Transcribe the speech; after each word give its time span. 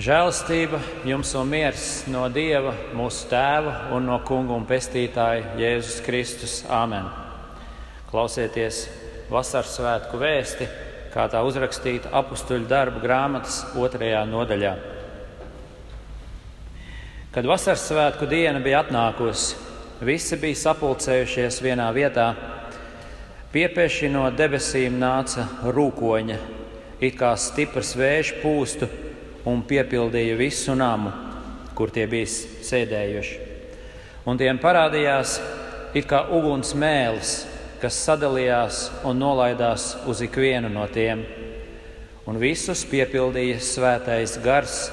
Žēlastība 0.00 0.78
jums 1.04 1.34
un 1.36 1.50
miers 1.52 1.82
no 2.08 2.22
Dieva, 2.32 2.70
mūsu 2.96 3.26
Tēva 3.28 3.90
un 3.92 4.06
no 4.08 4.14
Kunga 4.24 4.54
un 4.56 4.62
Pestītāja 4.64 5.50
Jēzus 5.60 5.98
Kristus. 6.06 6.54
Āmen! 6.64 7.10
Klausieties 8.08 8.86
vasaras 9.28 9.74
svētku 9.76 10.16
vēsti, 10.16 10.70
kā 11.12 11.26
tā 11.28 11.42
uzrakstīta 11.44 12.08
apakstuļu 12.08 12.70
darbu 12.70 13.02
grāmatas 13.04 13.58
otrajā 13.76 14.24
nodaļā. 14.32 14.72
Kad 17.36 17.52
vasaras 17.52 17.84
svētku 17.92 18.30
diena 18.32 18.64
bija 18.64 18.80
atnākusi, 18.86 19.60
visi 20.00 20.40
bija 20.40 20.62
sapulcējušies 20.62 21.60
vienā 21.68 21.92
vietā. 21.92 22.30
Piepieši 23.52 24.08
no 24.08 24.24
debesīm 24.32 24.96
nāca 24.96 25.44
rūkoņa, 25.68 26.42
it 27.04 27.20
kā 27.20 27.36
stiprs 27.36 27.92
vējš 28.00 28.36
pūstu 28.40 28.94
un 29.48 29.62
piepildīja 29.66 30.36
visu 30.38 30.74
namu, 30.78 31.12
kur 31.74 31.90
tie 31.90 32.06
bija 32.10 32.28
sēdējuši. 32.66 33.38
Un 34.28 34.38
tiem 34.38 34.60
parādījās 34.62 35.38
it 35.98 36.06
kā 36.10 36.22
uguns 36.30 36.74
mēlis, 36.78 37.32
kas 37.82 37.98
sadalījās 38.06 38.84
un 39.08 39.18
nolaidās 39.18 39.96
uz 40.06 40.22
ikvienu 40.22 40.70
no 40.70 40.86
tiem. 40.92 41.24
Un 42.30 42.38
visus 42.38 42.84
piepildīja 42.86 43.58
svētais 43.58 44.36
gars, 44.44 44.84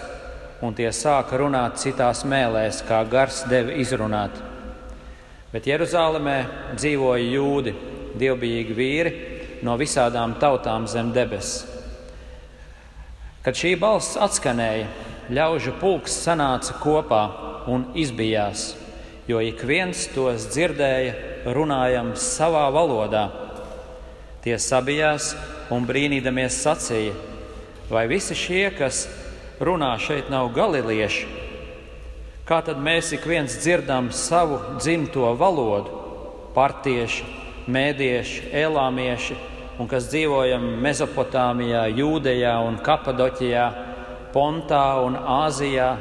un 0.65 0.73
tie 0.73 0.89
sāka 0.89 1.37
runāt 1.37 1.77
citās 1.77 2.23
mēlēs, 2.25 2.81
kā 2.87 3.03
gars 3.05 3.43
deva 3.51 3.77
izrunāt. 3.77 4.33
Bet 5.53 5.69
Jeruzalemē 5.69 6.39
dzīvoja 6.73 7.29
jūdi, 7.37 7.75
dievbijīgi 8.17 8.75
vīri 8.77 9.13
no 9.65 9.77
visādām 9.77 10.39
tautām 10.41 10.89
zem 10.89 11.13
debesis. 11.13 11.68
Kad 13.39 13.55
šī 13.55 13.77
balss 13.79 14.17
atskanēja, 14.19 14.87
ļaužu 15.31 15.71
pulks 15.79 16.17
sanāca 16.25 16.73
kopā 16.81 17.21
un 17.71 17.85
izbijās, 17.95 18.73
jo 19.31 19.39
ik 19.39 19.61
viens 19.63 20.01
tos 20.11 20.49
dzirdēja 20.51 21.47
runājam 21.55 22.11
savā 22.19 22.65
valodā. 22.75 23.29
Tie 24.43 24.57
sabijās 24.59 25.31
un 25.71 25.87
brīnīdamies 25.87 26.57
sacīja, 26.65 27.13
vai 27.87 28.09
visi 28.11 28.35
šie, 28.35 28.65
kas 28.75 29.05
runā 29.63 29.93
šeit, 30.03 30.27
nav 30.27 30.51
galilieši? 30.55 31.29
Kā 32.43 32.59
tad 32.65 32.81
mēs 32.83 33.13
ik 33.15 33.23
viens 33.29 33.55
dzirdam 33.61 34.09
savu 34.11 34.59
dzimto 34.81 35.31
valodu? 35.39 35.95
Partieši, 36.55 37.23
mēdieši, 37.71 38.49
elāmieši 38.65 39.39
un 39.79 39.87
kas 39.87 40.09
dzīvojam 40.11 40.65
Mesopotāmijā, 40.83 41.85
Jūdejā 41.95 42.55
un 42.67 42.79
Kapadoķijā, 42.83 43.67
Pontā 44.33 44.99
un 45.05 45.15
Āzijā, 45.15 45.93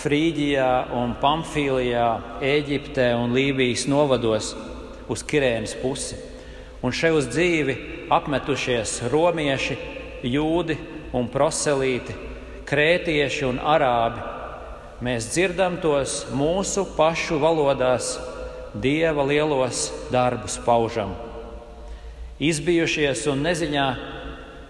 Frīģijā 0.00 0.70
un 0.98 1.14
Pamfīlijā, 1.20 2.08
Eģiptē 2.42 3.12
un 3.20 3.34
Lībijas 3.36 3.86
novados 3.90 4.50
uz 5.10 5.22
Kirēnas 5.26 5.76
pusi. 5.78 6.18
Un 6.82 6.94
šeit 6.96 7.14
uz 7.14 7.30
dzīvi 7.30 7.76
apmetušies 8.10 8.98
romieši, 9.12 9.78
jūdi 10.26 10.76
un 11.14 11.30
proselīti, 11.30 12.16
krētieši 12.66 13.46
un 13.46 13.62
arābi. 13.62 14.26
Mēs 15.06 15.30
dzirdam 15.32 15.78
tos 15.80 16.24
mūsu 16.34 16.84
pašu 16.98 17.40
valodās, 17.40 18.16
dieva 18.74 19.24
lielos 19.28 19.88
darbus 20.12 20.58
paužam 20.66 21.29
izbijušies 22.40 23.26
un 23.30 23.44
neziņā, 23.44 23.86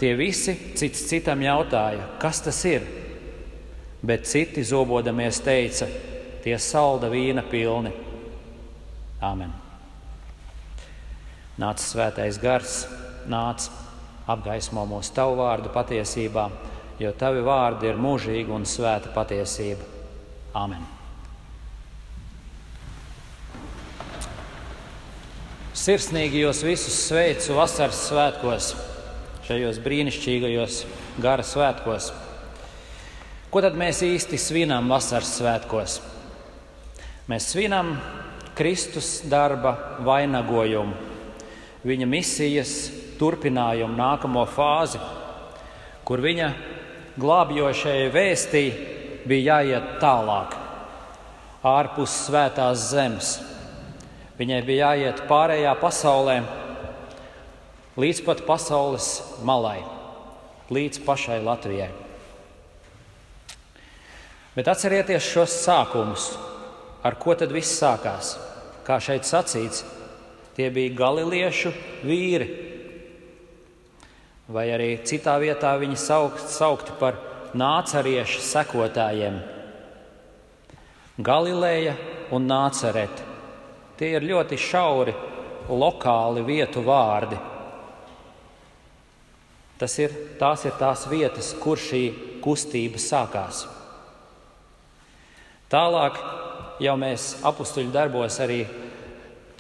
tie 0.01 0.15
visi 0.19 0.57
cits 0.79 1.07
citam 1.11 1.43
jautāja, 1.45 2.07
kas 2.23 2.43
tas 2.45 2.61
ir. 2.69 2.87
Bet 4.03 4.25
citi 4.29 4.65
zobodamies 4.65 5.43
teica, 5.45 5.87
tie 6.45 6.57
salda 6.59 7.11
vīna 7.13 7.45
pilni. 7.51 7.93
Āmen. 9.21 9.53
Nāca 11.61 11.85
svētais 11.85 12.39
gars, 12.41 12.87
nāca 13.29 13.69
apgaismo 14.31 14.87
mūsu 14.89 15.13
tavu 15.13 15.37
vārdu 15.43 15.73
patiesībā, 15.75 16.47
jo 17.01 17.13
tavi 17.21 17.45
vārdi 17.45 17.91
ir 17.91 18.01
mūžīgi 18.01 18.57
un 18.57 18.65
svēta 18.69 19.13
patiesība. 19.13 19.85
Āmen. 20.57 21.00
Sirsnīgi 25.81 26.43
jūs 26.43 26.59
visus 26.61 26.93
sveicu 27.07 27.55
vasaras 27.57 28.03
svētkos, 28.11 28.67
šajos 29.47 29.79
brīnišķīgajos 29.81 30.83
gara 31.25 31.41
svētkos. 31.47 32.11
Ko 33.49 33.63
tad 33.65 33.79
mēs 33.81 34.03
īsti 34.05 34.37
svinam 34.37 34.93
vasaras 34.93 35.31
svētkos? 35.39 35.95
Mēs 37.33 37.49
svinam 37.55 37.95
Kristus 38.59 39.23
darba 39.25 39.73
vainagojumu, 40.05 40.93
viņa 41.89 42.13
misijas 42.13 42.77
turpinājumu, 43.17 43.97
nākamo 43.97 44.45
fāzi, 44.53 45.01
kur 46.05 46.21
viņa 46.21 46.51
glābjošajai 47.17 48.11
vēstī 48.13 48.67
bija 49.25 49.63
jāiet 49.63 49.95
tālāk, 50.05 50.59
ārpus 51.65 52.27
svētās 52.27 52.91
zemes 52.93 53.39
Viņai 54.41 54.61
bija 54.65 54.95
jāiet 54.95 55.19
pārējā 55.29 55.75
pasaulē, 55.77 56.39
līdz 58.01 58.23
pat 58.25 58.39
pasaules 58.47 59.09
malai, 59.45 59.83
līdz 60.73 61.03
pašai 61.05 61.43
Latvijai. 61.45 61.91
Bet 64.57 64.71
atcerieties 64.73 65.29
šos 65.29 65.59
sākumus, 65.67 66.31
ar 67.05 67.21
ko 67.21 67.37
tad 67.37 67.53
viss 67.53 67.77
sākās. 67.83 68.33
Kā 68.89 68.97
šeit 68.97 69.29
sacīts, 69.29 69.85
tie 70.57 70.73
bija 70.73 70.97
galiliešu 70.97 71.77
vīri, 72.09 72.49
vai 74.49 74.71
arī 74.73 74.95
citā 75.05 75.37
vietā 75.43 75.77
viņi 75.79 76.01
saukt, 76.01 76.49
saukti 76.49 76.97
par 76.97 77.21
nācariešu 77.53 78.41
sekotājiem. 78.49 79.37
Galileja 81.21 81.99
un 82.33 82.49
Nācerete. 82.49 83.30
Tie 84.01 84.15
ir 84.17 84.25
ļoti 84.25 84.57
šauri, 84.57 85.13
lokāli 85.69 86.41
vietu 86.47 86.81
vārdi. 86.87 87.37
Tas 89.77 89.97
ir, 90.01 90.15
tās 90.41 90.65
ir 90.65 90.73
tās 90.81 91.05
vietas, 91.09 91.53
kur 91.61 91.77
šī 91.77 92.01
kustība 92.41 92.97
sākās. 92.97 93.67
Tālāk 95.69 96.17
jau 96.81 96.97
mēs 96.97 97.37
apstuļu 97.45 97.93
darbos 97.93 98.41
arī 98.41 98.65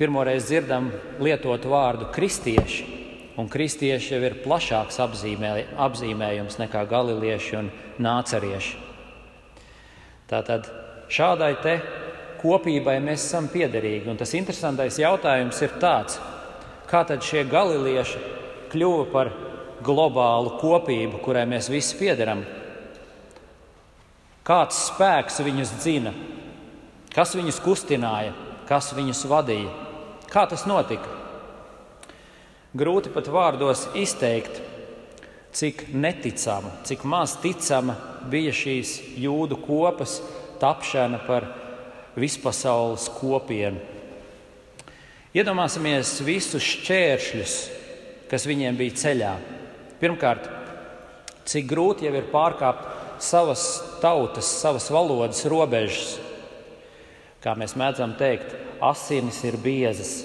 pirmoreiz 0.01 0.49
dzirdam 0.49 0.89
lietot 1.21 1.69
vārdu 1.69 2.09
kristieši. 2.13 2.89
Un 3.37 3.49
kristieši 3.49 4.15
jau 4.15 4.25
ir 4.25 4.41
plašāks 4.41 4.99
apzīmē, 5.05 5.53
apzīmējums 5.85 6.57
nekā 6.65 6.89
galilieši 6.89 7.57
un 7.61 7.69
nācerieši. 8.01 8.77
Tātad 10.33 10.73
šādai 11.13 11.55
te 11.61 11.77
kopībai 12.41 12.97
mēs 13.05 13.27
esam 13.29 13.49
piederīgi. 13.53 14.09
Un 14.11 14.19
tas 14.21 14.33
interesantais 14.39 14.99
jautājums 15.01 15.61
ir 15.65 15.77
tāds, 15.83 16.19
kā 16.91 17.05
tad 17.07 17.25
šie 17.25 17.45
galilieši 17.49 18.23
kļuva 18.73 19.07
par 19.13 19.33
globālu 19.85 20.57
kopību, 20.61 21.21
kurai 21.25 21.47
mēs 21.49 21.71
visi 21.73 21.99
piederam? 22.01 22.43
Kāds 24.47 24.87
spēks 24.89 25.41
viņus 25.45 25.77
dzina, 25.83 26.15
kas 27.15 27.37
viņus 27.37 27.61
kustināja, 27.63 28.35
kas 28.69 28.91
viņus 28.97 29.25
vadīja? 29.31 29.71
Kā 30.31 30.47
tas 30.51 30.65
notika? 30.67 31.19
Grūti 32.71 33.11
pat 33.11 33.27
vārdos 33.31 33.89
izteikt, 33.99 34.61
cik 35.53 35.89
neticama, 35.91 36.71
cik 36.87 37.03
maz 37.03 37.35
ticama 37.43 37.97
bija 38.31 38.53
šīs 38.55 38.95
jūdu 39.19 39.59
kopas 39.65 40.21
tapšana 40.63 41.19
par 41.27 41.49
vispasaules 42.19 43.09
kopienu. 43.21 43.81
Iedomāsimies 45.31 46.17
visus 46.27 46.65
šķēršļus, 46.67 47.53
kas 48.31 48.47
viņiem 48.51 48.79
bija 48.79 48.97
ceļā. 48.99 49.35
Pirmkārt, 50.01 50.49
cik 51.47 51.69
grūti 51.71 52.09
jau 52.09 52.15
ir 52.19 52.27
pārkāpt 52.33 53.23
savas 53.23 53.63
tautas, 54.03 54.49
savas 54.49 54.89
valodas 54.91 55.45
robežas. 55.51 56.17
Kā 57.41 57.55
mēs 57.57 57.77
mēdzam 57.79 58.17
teikt, 58.19 58.57
asinis 58.83 59.39
ir 59.47 59.57
biezas. 59.61 60.17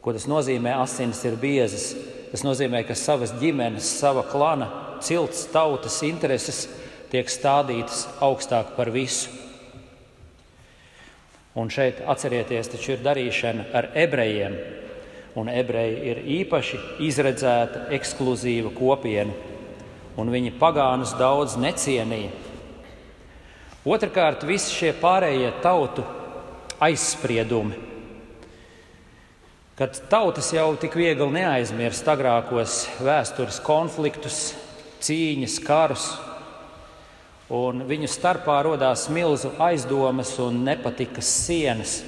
Ko 0.00 0.14
tas 0.16 0.24
nozīmē? 0.30 0.72
Asinis 0.80 1.20
ir 1.28 1.36
biezas. 1.38 1.90
Tas 2.32 2.44
nozīmē, 2.44 2.82
ka 2.88 2.96
savas 2.98 3.34
ģimenes, 3.40 3.88
sava 4.00 4.24
klana, 4.26 4.70
cilts 5.04 5.46
tautas 5.52 6.00
intereses 6.06 6.64
tiek 7.12 7.28
stādītas 7.30 8.06
augstāk 8.24 8.74
par 8.76 8.90
visu. 8.94 9.47
Un 11.58 11.70
šeit 11.74 12.02
atcerieties, 12.06 12.70
taču 12.70 12.94
ir 12.94 13.00
darīšana 13.02 13.70
ar 13.74 13.90
ebrejiem. 13.98 14.54
Un 15.38 15.50
ebreji 15.50 15.96
ir 16.10 16.20
īpaši 16.38 16.78
izredzēta, 17.06 17.88
ekskluzīva 17.94 18.70
kopiena, 18.76 19.34
un 20.18 20.30
viņi 20.34 20.54
pagānus 20.58 21.14
daudz 21.18 21.56
necienīja. 21.60 22.30
Otrakārt, 23.88 24.46
visi 24.46 24.74
šie 24.74 24.94
pārējie 24.98 25.50
tautu 25.62 26.04
aizspriedumi. 26.82 27.86
Kad 29.78 29.98
tautas 30.10 30.50
jau 30.50 30.72
tik 30.78 30.96
viegli 30.98 31.28
neaizmirst 31.38 32.08
agrākos 32.10 32.80
vēstures 32.98 33.60
konfliktus, 33.62 34.40
cīņas, 35.06 35.60
karus, 35.62 36.08
un 37.48 37.84
viņu 37.88 38.08
starpā 38.12 38.58
radās 38.66 39.06
milzu 39.12 39.54
aizdomas 39.62 40.34
un 40.42 40.62
nepatikas 40.66 41.28
sienas, 41.46 41.98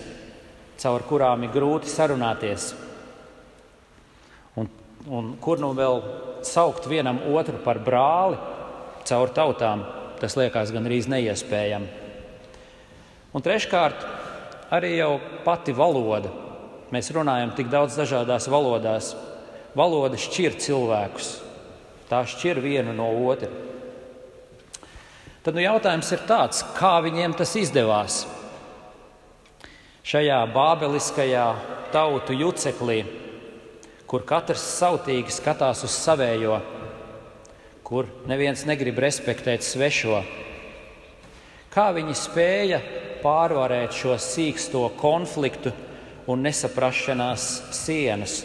caur 0.81 1.04
kurām 1.08 1.46
ir 1.46 1.54
grūti 1.54 1.88
sarunāties. 1.88 2.70
Un, 4.60 4.69
un 5.08 5.32
kur 5.40 5.60
nu 5.62 5.72
vēl 5.76 6.02
saukt 6.44 6.88
vienam 6.88 7.22
otru 7.32 7.60
par 7.64 7.81
brāli 7.84 8.37
caur 9.08 9.32
tautām, 9.32 9.84
tas 10.20 10.37
liekas 10.37 10.72
gandrīz 10.75 11.08
neiespējami. 11.08 11.88
Un 13.32 13.44
treškārt, 13.46 14.04
arī 14.75 14.96
jau 14.98 15.14
pati 15.46 15.72
valoda. 15.76 16.32
Mēs 16.90 17.12
runājam 17.14 17.54
tik 17.54 17.70
daudz 17.70 17.94
dažādās 17.98 18.48
valodās. 18.50 19.14
Valoda 19.78 20.19
šķir 20.19 20.56
cilvēkus, 20.58 21.28
tā 22.10 22.25
šķir 22.26 22.58
vienu 22.58 22.93
no 22.96 23.06
otra. 23.31 23.69
Tad 25.40 25.56
nu, 25.56 25.62
jautājums 25.64 26.10
ir 26.12 26.20
tāds, 26.28 26.58
kā 26.76 26.98
viņiem 27.00 27.32
tas 27.32 27.54
izdevās? 27.56 28.26
Šajā 30.04 30.37
bābeliskajā 30.52 31.46
tautu 31.94 32.37
juceklī, 32.37 32.98
kur 34.04 34.26
katrs 34.28 34.66
sautīgi 34.76 35.32
skatās 35.32 35.81
uz 35.88 35.96
savējo, 35.96 36.58
kur 37.88 38.12
neviens 38.28 38.66
negrib 38.69 39.00
respektēt 39.00 39.64
svešo, 39.64 40.20
kā 41.72 41.88
viņi 41.96 42.20
spēja 42.20 42.84
pārvarēt 43.25 43.96
šo 43.96 44.20
sīksto 44.20 44.90
konfliktu 45.00 45.72
un 46.28 46.44
nesaprašanās 46.44 47.50
sienas, 47.81 48.43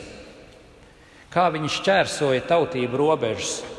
kā 1.27 1.49
viņi 1.51 1.75
šķērsoja 1.75 2.47
tautību 2.47 3.03
robežas 3.03 3.74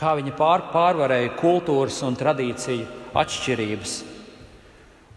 kā 0.00 0.14
viņi 0.16 0.32
pār, 0.32 0.64
pārvarēja 0.72 1.34
kultūras 1.36 1.98
un 2.06 2.16
tradīciju 2.16 2.86
atšķirības. 3.20 3.96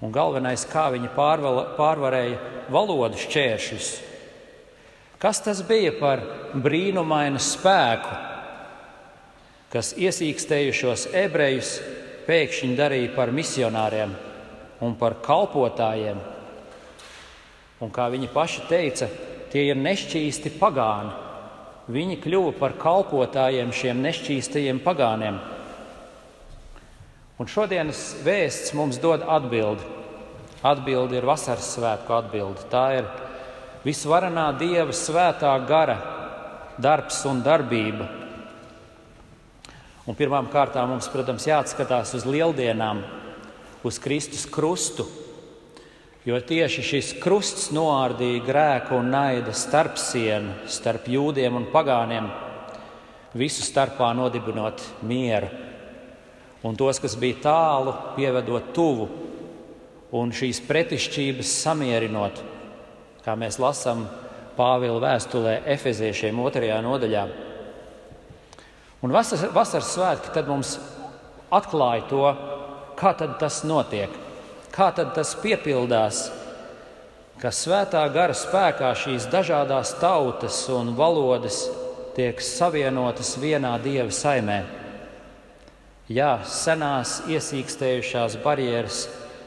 Un 0.03 0.11
galvenais, 0.11 0.65
kā 0.67 0.89
viņi 0.91 1.13
pārvala, 1.15 1.69
pārvarēja 1.77 2.67
valodu 2.73 3.19
šķēršļus. 3.21 3.91
Kas 5.23 5.39
tas 5.39 5.61
bija 5.63 5.93
par 5.95 6.19
brīnumainu 6.59 7.39
spēku, 7.39 8.17
kas 9.71 9.93
iesīkstējušos 9.95 11.07
ebrejus 11.15 11.77
pēkšņi 12.27 12.75
darīja 12.75 13.13
par 13.15 13.31
misionāriem 13.31 14.11
un 14.83 14.97
par 14.99 15.15
kalpotājiem? 15.23 16.19
Un 17.83 17.91
kā 17.91 18.09
viņi 18.11 18.27
paši 18.35 18.67
teica, 18.67 19.07
tie 19.51 19.69
ir 19.69 19.79
nešķīsti 19.79 20.57
pagāni 20.59 21.22
viņi 21.91 22.19
kļuva 22.23 22.53
par 22.59 22.77
kalpotājiem 22.79 23.73
šiem 23.75 23.99
nešķīstajiem 24.05 24.79
pagāniem. 24.83 25.39
Un 27.41 27.49
šodienas 27.49 28.01
vēsts 28.23 28.75
mums 28.77 28.99
dod 29.03 29.25
atbildi. 29.27 29.83
Atbildi 30.63 31.17
ir 31.19 31.27
vasaras 31.27 31.73
svētku 31.75 32.13
atbildi. 32.15 32.67
Tā 32.71 32.83
ir 33.01 33.09
visvarenā 33.83 34.51
Dieva 34.55 34.93
svētā 34.95 35.51
gara 35.67 35.97
darbs 36.79 37.19
un 37.27 37.41
darbība. 37.43 38.07
Un 40.07 40.15
pirmām 40.19 40.49
kārtām 40.51 40.89
mums, 40.91 41.07
protams, 41.11 41.47
jāatskatās 41.47 42.13
uz 42.15 42.25
lieldienām, 42.27 43.01
uz 43.87 43.99
Kristus 44.03 44.43
krustu, 44.47 45.05
Jo 46.23 46.37
tieši 46.39 46.83
šis 46.87 47.09
krusts 47.19 47.65
noārdīja 47.75 48.45
grēku 48.45 48.95
un 48.95 49.09
naida 49.11 49.51
starpsienu 49.51 50.69
starp 50.71 51.09
jūdiem 51.11 51.57
un 51.59 51.65
pagāniem, 51.73 52.29
visu 53.35 53.65
starpā 53.65 54.13
nodibinot 54.15 54.79
mieru. 55.03 55.49
Un 56.63 56.79
tos, 56.79 57.01
kas 57.03 57.17
bija 57.19 57.41
tālu, 57.43 57.91
pievedot 58.15 58.71
tuvu, 58.71 59.09
un 60.15 60.31
šīs 60.31 60.63
pretišķības 60.63 61.53
samierinot, 61.65 62.39
kā 63.25 63.35
mēs 63.35 63.59
lasām 63.59 64.07
Pāvila 64.53 65.01
vēstulē 65.01 65.57
Efeziešiem 65.75 66.39
otrajā 66.39 66.79
nodaļā. 66.85 67.27
Un 69.03 69.11
vasaras, 69.11 69.49
vasaras 69.51 69.91
svētki 69.91 70.31
tad 70.31 70.47
mums 70.47 70.77
atklāja 71.51 72.05
to, 72.07 72.27
kā 72.95 73.11
tas 73.17 73.63
notiek. 73.67 74.22
Kā 74.73 74.87
tad 74.89 75.11
tas 75.13 75.35
piepildās, 75.37 76.31
ka 77.37 77.51
svētā 77.53 78.01
gara 78.09 78.33
spēkā 78.33 78.89
šīs 78.97 79.27
dažādas 79.29 79.91
tautas 80.01 80.55
un 80.73 80.95
valodas 80.97 81.59
tiek 82.15 82.41
savienotas 82.41 83.35
vienā 83.37 83.75
dieva 83.83 84.09
saimē? 84.09 84.63
Jā, 86.09 86.39
senās 86.49 87.19
iesīkstējušās 87.29 88.39
barjeras 88.41 89.03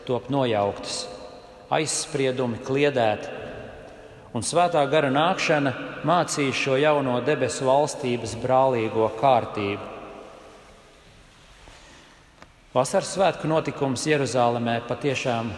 top 0.06 0.31
nojauktas, 0.31 1.02
aizspriedumi 1.75 2.62
kliedēti, 2.62 3.34
un 4.31 4.46
svētā 4.46 4.87
gara 4.94 5.11
nākšana 5.11 5.75
mācīs 6.06 6.55
šo 6.55 6.78
jauno 6.78 7.19
debesu 7.26 7.67
valstības 7.67 8.38
brālīgo 8.46 9.11
kārtību. 9.19 9.95
Vasaras 12.76 13.14
svētku 13.14 13.49
notikums 13.49 14.02
Jeruzalemē 14.05 14.82
patiešām, 14.84 15.49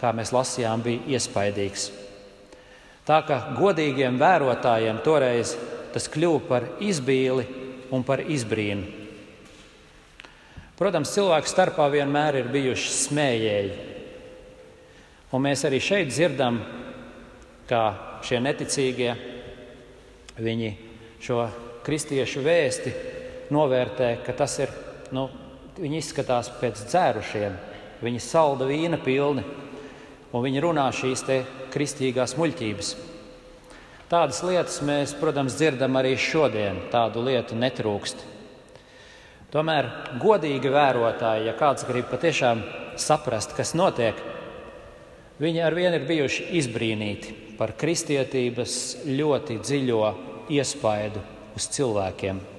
kā 0.00 0.10
mēs 0.10 0.32
lasījām, 0.34 0.80
bija 0.82 1.14
iespaidīgs. 1.14 1.84
Tā 3.06 3.20
kā 3.22 3.36
godīgiem 3.54 4.18
vērotājiem 4.18 4.98
toreiz 5.04 5.52
tas 5.94 6.10
kļuva 6.10 6.40
par 6.48 6.66
izbīli 6.82 7.46
un 7.94 8.02
par 8.02 8.24
izbrīnu. 8.26 8.82
Protams, 10.74 11.14
cilvēku 11.14 11.52
starpā 11.52 11.86
vienmēr 11.94 12.40
ir 12.42 12.50
bijuši 12.50 12.92
smējēji. 12.96 13.78
Un 15.38 15.46
mēs 15.46 15.62
arī 15.70 15.78
šeit 15.78 16.10
dzirdam, 16.10 16.58
kā 17.70 17.84
šie 18.26 18.42
neticīgie 18.42 19.14
viņi 20.42 20.74
šo 21.22 21.44
kristiešu 21.86 22.42
vēsti 22.42 22.98
novērtē, 23.54 24.16
ka 24.26 24.34
tas 24.34 24.58
ir 24.66 24.74
nu, 25.14 25.28
Viņi 25.76 25.98
izskatās 26.00 26.48
pēc 26.56 26.78
dzērušiem, 26.88 27.56
viņi 28.00 28.20
salda 28.24 28.64
vīna 28.64 28.96
pilni, 28.96 29.42
un 30.32 30.44
viņi 30.46 30.62
runā 30.64 30.86
šīs 30.96 31.24
kristīgās 31.74 32.32
muļķības. 32.40 32.92
Tādas 34.08 34.40
lietas 34.46 34.78
mēs, 34.86 35.12
protams, 35.20 35.58
dzirdam 35.58 35.98
arī 36.00 36.14
šodien. 36.16 36.80
Tādu 36.92 37.26
lietu 37.26 37.58
netrūkst. 37.60 38.24
Tomēr 39.52 39.90
godīgi 40.22 40.72
vērotāji, 40.72 41.44
ja 41.50 41.56
kāds 41.60 41.84
grib 41.84 42.08
patiešām 42.08 42.64
saprast, 42.96 43.52
kas 43.58 43.76
notiek, 43.76 44.16
viņi 45.42 45.64
ar 45.66 45.76
vienu 45.76 46.00
ir 46.00 46.08
bijuši 46.08 46.50
izbrīnīti 46.56 47.38
par 47.60 47.76
kristietības 47.76 48.80
ļoti 49.12 49.60
dziļo 49.60 50.04
iespaidu 50.56 51.20
uz 51.56 51.72
cilvēkiem 51.76 52.55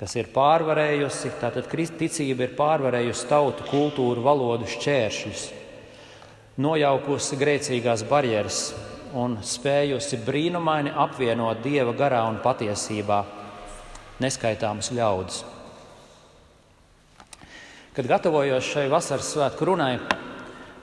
kas 0.00 0.14
ir 0.16 0.30
pārvarējusi, 0.32 1.34
tātad 1.42 1.66
ticība 1.68 2.46
ir 2.46 2.54
pārvarējusi 2.56 3.26
tautu, 3.28 3.66
kultūru, 3.68 4.22
valodu 4.24 4.68
šķēršļus, 4.72 5.42
nojaukusi 6.56 7.36
grēcīgās 7.40 8.06
barjeras 8.08 8.62
un 9.12 9.36
spējusi 9.44 10.22
brīnumaini 10.24 10.94
apvienot 10.96 11.60
dieva 11.60 11.92
garā 11.92 12.22
un 12.30 12.40
patiesībā 12.40 13.20
neskaitāmus 14.24 14.88
ļaudis. 14.96 15.44
Kad 17.92 18.06
gatavojos 18.08 18.64
šai 18.70 18.86
vasaras 18.88 19.32
svētku 19.34 19.66
runai, 19.68 19.98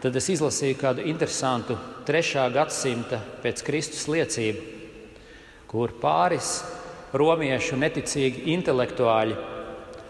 tad 0.03 0.15
es 0.19 0.29
izlasīju 0.29 0.77
kādu 0.77 1.05
interesantu 1.09 1.77
3. 2.05 2.51
gadsimta 2.53 3.17
pēc 3.41 3.63
Kristus 3.65 4.05
liecību, 4.11 4.65
kur 5.71 5.95
pāris 6.01 6.59
romiešu 7.13 7.77
neticīgi 7.79 8.47
intelektuāļi 8.57 9.37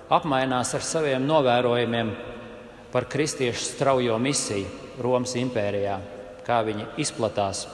apmainās 0.09 0.73
ar 0.77 0.85
saviem 0.85 1.25
novērojumiem 1.27 2.13
par 2.93 3.05
kristiešu 3.11 3.65
straujo 3.73 4.17
misiju 4.21 4.85
Romas 5.03 5.35
impērijā, 5.37 5.99
kā 6.47 6.61
viņi 6.65 6.87
izplatās. 7.03 7.67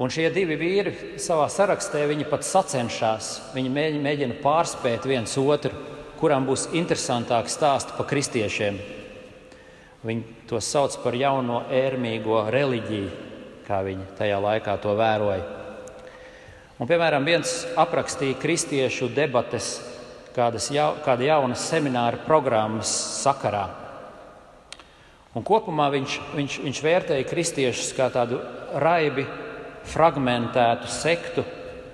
Un 0.00 0.12
šie 0.12 0.30
divi 0.32 0.56
vīri 0.56 0.92
savā 1.20 1.46
sarakstā 1.52 2.02
pat 2.28 2.44
sacenšas. 2.44 3.52
Viņi 3.54 4.00
mēģina 4.00 4.38
pārspēt 4.40 5.04
viens 5.04 5.36
otru, 5.38 5.72
kuram 6.20 6.46
būs 6.48 6.70
interesantāki 6.72 7.52
stāsti 7.52 7.96
par 7.96 8.08
kristiešiem. 8.08 8.78
Viņi 10.04 10.46
to 10.48 10.60
sauc 10.60 10.96
par 11.04 11.14
jauno 11.14 11.64
ērmīgo 11.68 12.46
reliģiju, 12.48 13.10
kā 13.66 13.82
viņi 13.84 14.06
tajā 14.16 14.40
laikā 14.40 14.76
to 14.80 14.96
vēroja. 14.96 15.59
Un, 16.80 16.88
piemēram, 16.88 17.26
viens 17.28 17.50
aprakstīja 17.76 18.38
kristiešu 18.40 19.10
debates 19.12 19.74
kādas 20.32 20.70
jau, 20.72 20.94
kāda 21.04 21.26
jauna 21.26 21.58
semināra 21.58 22.22
programmas 22.24 22.88
sakarā. 23.20 23.66
Un 25.36 25.44
kopumā 25.46 25.90
viņš, 25.92 26.16
viņš, 26.38 26.56
viņš 26.64 26.80
vērtēja 26.82 27.26
kristiešus 27.28 27.92
kā 27.98 28.08
tādu 28.14 28.40
raibi 28.80 29.26
fragmentētu 29.92 30.88
sektu 30.90 31.44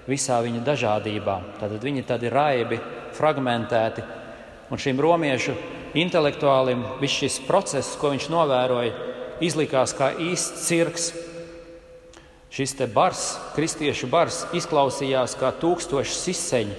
visā 0.07 0.39
viņa 0.45 0.63
dažādībā. 0.65 1.37
Tad 1.59 1.75
viņi 1.83 2.05
ir 2.05 2.07
tādi 2.07 2.31
raibi, 2.31 2.79
fragmentēti. 3.19 4.07
Un 4.71 4.81
šim 4.81 5.03
romiešu 5.03 5.57
intelektuālim 5.99 6.85
viss 7.03 7.25
šis 7.25 7.43
process, 7.47 7.99
ko 7.99 8.15
viņš 8.15 8.31
novēroja, 8.31 8.95
izlikās 9.43 9.99
kā 9.99 10.15
īsts 10.15 10.67
cirks. 10.71 11.11
Šis 12.51 12.77
te 12.79 12.87
bars, 12.87 13.37
kristiešu 13.57 14.09
bars, 14.11 14.45
izklausījās 14.57 15.35
kā 15.41 15.51
tūkstoši 15.61 16.15
siseņi. 16.15 16.77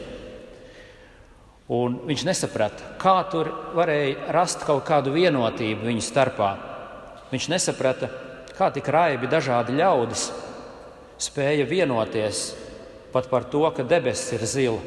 Un 1.77 1.97
viņš 2.07 2.23
nesaprata, 2.23 2.93
kā 3.01 3.17
tur 3.27 3.49
varēja 3.75 4.31
rast 4.31 4.63
kaut 4.63 4.85
kādu 4.87 5.11
vienotību 5.11 5.89
viņu 5.89 6.05
starpā. 6.05 6.53
Viņš 7.33 7.49
nesaprata, 7.51 8.07
kā 8.55 8.69
tik 8.71 8.87
raibi 8.87 9.27
dažādi 9.27 9.75
ļaudis 9.75 10.29
spēja 11.19 11.67
vienoties 11.67 12.45
pat 13.11 13.27
par 13.27 13.43
to, 13.51 13.65
ka 13.75 13.83
debesis 13.83 14.37
ir 14.37 14.47
zila. 14.47 14.79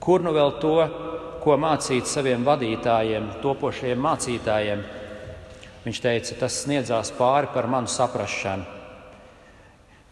Kur 0.00 0.20
nu 0.20 0.34
vēl 0.36 0.58
to, 0.60 0.76
ko 1.40 1.56
mācīt 1.56 2.08
saviem 2.10 2.44
vadītājiem, 2.44 3.32
topošajiem 3.40 4.06
mācītājiem? 4.06 4.86
Viņš 5.86 6.00
teica, 6.02 6.40
tas 6.44 6.62
sniedzās 6.64 7.12
pāri 7.16 7.48
par 7.54 7.70
manu 7.70 7.88
saprāšanu. 7.90 8.75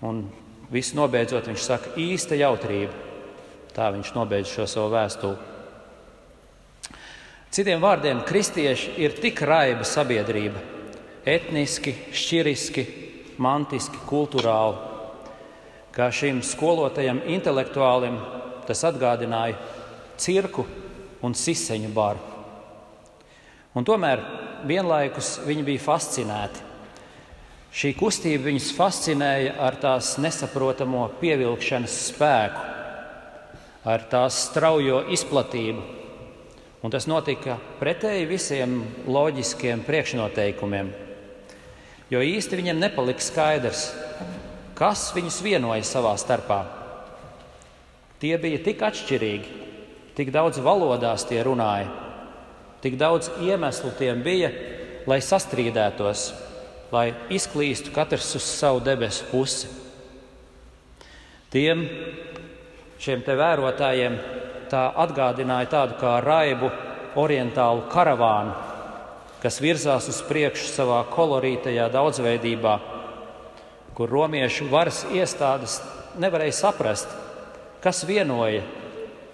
Un 0.04 0.24
viss 0.72 0.94
nobeidzot, 0.96 1.48
viņš 1.48 1.64
saka, 1.64 1.94
īsta 2.00 2.36
jautrība. 2.36 2.92
Tā 3.74 3.88
viņš 3.94 4.12
nobeidz 4.14 4.52
šo 4.52 4.66
savu 4.70 4.92
vēstuli. 4.92 5.52
Citiem 7.54 7.82
vārdiem, 7.82 8.24
kristieši 8.26 8.96
ir 8.98 9.14
tik 9.22 9.40
raiba 9.46 9.86
sabiedrība, 9.86 10.58
etniski, 11.22 11.92
šķiriski, 12.10 12.84
mantiski, 13.38 14.00
kultūrāli, 14.08 14.74
ka 15.94 16.08
šim 16.10 16.40
skolotajam 16.42 17.22
intelektuālim 17.30 18.18
tas 18.66 18.82
atgādināja 18.88 19.58
cirku 20.18 20.66
un 21.22 21.38
siseņu 21.38 21.92
baru. 21.94 22.22
Un 23.74 23.86
tomēr 23.86 24.22
vienlaikus 24.66 25.36
viņi 25.46 25.66
bija 25.66 25.82
fascinēti. 25.86 26.73
Šī 27.74 27.90
kustība 27.98 28.46
viņus 28.46 28.68
fascinēja 28.76 29.56
ar 29.58 29.74
tās 29.82 30.12
nesaprotamo 30.22 31.08
pievilkšanas 31.18 31.94
spēku, 32.12 32.60
ar 33.90 34.04
tās 34.12 34.36
straujo 34.46 35.00
izplatību. 35.10 35.82
Un 36.86 36.92
tas 36.94 37.08
notika 37.10 37.56
pretēji 37.80 38.28
visiem 38.30 38.76
loģiskiem 39.10 39.82
priekšnoteikumiem. 39.88 40.92
Jo 42.14 42.22
īsti 42.22 42.60
viņiem 42.60 42.78
nepalika 42.78 43.26
skaidrs, 43.26 43.88
kas 44.78 45.08
viņus 45.16 45.40
vienoja 45.42 45.82
savā 45.88 46.14
starpā. 46.20 46.60
Tie 48.22 48.36
bija 48.38 48.62
tik 48.62 48.86
atšķirīgi, 48.86 49.58
tik 50.14 50.30
daudz 50.30 50.62
valodās 50.62 51.26
tie 51.26 51.42
runāja, 51.42 51.90
tik 52.86 53.00
daudz 53.02 53.34
iemeslu 53.42 53.90
tiem 53.98 54.22
bija, 54.22 54.54
lai 55.10 55.18
sastrīdētos, 55.18 56.28
lai 56.94 57.08
izklīstu 57.34 57.92
katrs 57.94 58.30
uz 58.38 58.46
savu 58.46 58.80
debesu 58.84 59.26
pusi. 59.32 59.68
Tiem 61.50 61.84
šiem 63.02 63.22
te 63.26 63.36
vērotājiem 63.38 64.18
tā 64.70 64.86
atgādināja 65.04 65.70
tādu 65.74 65.98
kā 66.00 66.16
raibu 66.24 66.70
orientālu 67.20 67.84
karavānu, 67.92 68.54
kas 69.42 69.60
virzās 69.62 70.08
uz 70.10 70.22
priekšu 70.26 70.70
savā 70.72 71.04
kolorītajā 71.12 71.90
daudzveidībā 71.94 72.78
kur 73.94 74.10
romiešu 74.10 74.66
varas 74.70 75.04
iestādes 75.14 75.78
nevarēja 76.18 76.56
saprast, 76.58 77.10
kas 77.82 78.02
vienoja 78.08 78.64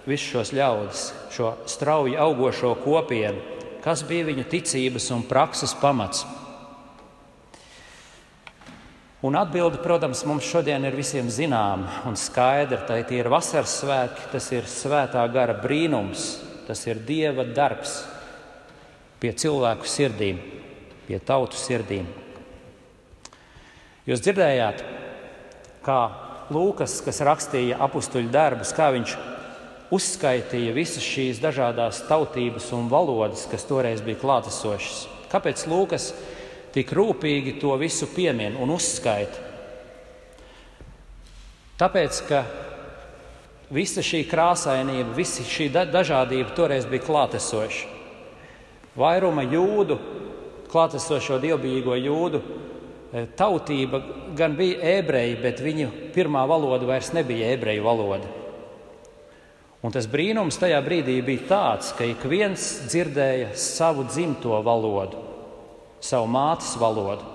visus 0.05 0.27
šos 0.29 0.51
ļaudis, 0.53 1.05
šo 1.33 1.53
strauji 1.69 2.17
augošo 2.21 2.75
kopienu, 2.83 3.41
kas 3.81 4.05
bija 4.05 4.27
viņu 4.29 4.45
ticības 4.51 5.09
un 5.15 5.25
prakses 5.29 5.73
pamats. 5.81 6.25
Un 9.21 9.35
atbilde, 9.37 9.77
protams, 9.77 10.23
mums 10.25 10.47
šodien 10.49 10.81
ir 10.87 10.95
visiem 10.97 11.27
zināma 11.29 11.99
un 12.09 12.15
skaidra. 12.17 12.79
Tā 12.87 12.95
ir 13.13 13.29
vasaras 13.29 13.75
svētki, 13.83 14.31
tas 14.31 14.47
ir 14.49 14.65
svētā 14.65 15.21
gara 15.29 15.53
brīnums, 15.61 16.39
tas 16.65 16.81
ir 16.89 17.03
dieva 17.05 17.45
darbs 17.45 17.99
pie 19.21 19.29
cilvēku 19.37 19.85
sirdīm, 19.85 20.39
pie 21.05 21.19
tautu 21.21 21.59
sirdīm. 21.61 22.09
Jūs 24.09 24.25
dzirdējāt, 24.25 24.81
kā 25.85 26.01
Lūkas, 26.51 26.97
kas 27.05 27.21
rakstīja 27.23 27.77
apakstuļu 27.85 28.33
darbus, 28.33 28.73
kā 28.75 28.89
viņš 28.91 29.13
uzskaitīja 29.93 30.73
visas 30.73 31.05
šīs 31.05 31.39
dažādas 31.43 32.01
tautības 32.09 32.71
un 32.73 32.89
valodas, 32.91 33.45
kas 33.51 33.69
toreiz 33.69 34.01
bija 34.01 34.19
klātesošas. 34.19 35.05
Kāpēc 35.31 35.63
Lūkas 35.69 36.09
tik 36.75 36.93
rūpīgi 36.95 37.57
to 37.61 37.75
visu 37.79 38.09
piemin 38.11 38.57
un 38.59 38.73
uzskaita? 38.75 39.49
Tāpēc, 41.81 42.23
ka 42.29 42.43
visa 43.73 44.03
šī 44.05 44.23
krāsainība, 44.29 45.15
visa 45.17 45.45
šī 45.47 45.71
dažādība 45.73 46.53
toreiz 46.55 46.85
bija 46.85 47.07
klātesoša. 47.07 47.99
Vairuma 48.99 49.45
jūdu, 49.47 49.97
klātesošo 50.71 51.39
dievbijīgo 51.41 51.95
jūdu 51.97 52.43
E, 53.11 53.25
tautība 53.35 53.99
gan 54.39 54.53
bija 54.55 54.79
ebreji, 54.99 55.35
bet 55.43 55.59
viņu 55.59 55.89
pirmā 56.15 56.45
valoda 56.47 56.87
vairs 56.87 57.09
nebija 57.11 57.49
ebreju 57.57 57.83
valoda. 57.83 58.29
Un 59.83 59.91
tas 59.91 60.07
brīnums 60.07 60.59
tajā 60.61 60.77
brīdī 60.85 61.17
bija 61.25 61.49
tāds, 61.49 61.89
ka 61.97 62.07
ik 62.07 62.23
viens 62.31 62.63
dzirdēja 62.87 63.49
savu 63.59 64.05
dzimto 64.07 64.61
valodu, 64.63 65.19
savu 66.01 66.27
mātes 66.31 66.73
valodu. 66.81 67.25